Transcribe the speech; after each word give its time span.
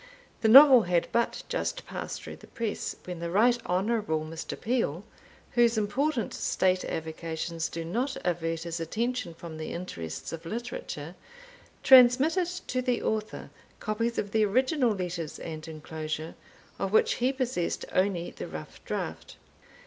The 0.41 0.47
Novel 0.47 0.81
had 0.81 1.07
but 1.11 1.43
just 1.47 1.85
passed 1.85 2.23
through 2.23 2.37
the 2.37 2.47
press, 2.47 2.95
when 3.05 3.19
the 3.19 3.29
Right 3.29 3.63
Honourable 3.67 4.21
Mr. 4.25 4.59
Peel 4.59 5.03
whose 5.51 5.77
important 5.77 6.33
state 6.33 6.83
avocations 6.83 7.69
do 7.69 7.85
not 7.85 8.17
avert 8.25 8.63
his 8.63 8.79
attention 8.79 9.35
from 9.35 9.57
the 9.57 9.71
interests 9.73 10.33
of 10.33 10.43
literature 10.43 11.13
transmitted 11.83 12.47
to 12.65 12.81
the 12.81 13.03
author 13.03 13.51
copies 13.79 14.17
of 14.17 14.31
the 14.31 14.43
original 14.43 14.89
letters 14.95 15.37
and 15.37 15.67
enclosure, 15.67 16.33
of 16.79 16.91
which 16.91 17.13
he 17.21 17.31
possessed 17.31 17.85
only 17.93 18.31
the 18.31 18.47
rough 18.47 18.83
draught. 18.83 19.35